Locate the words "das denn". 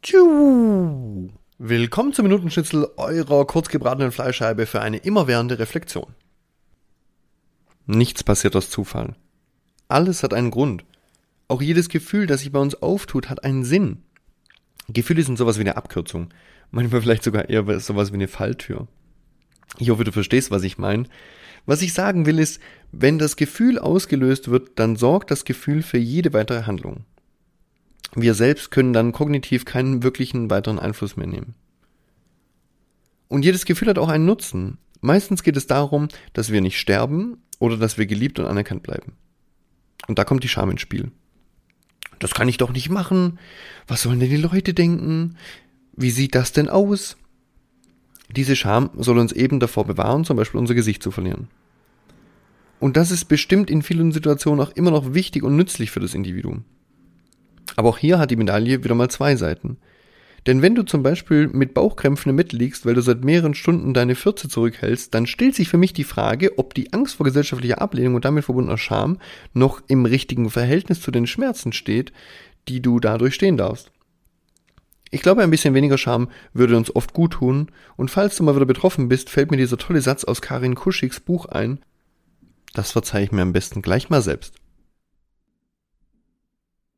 46.34-46.68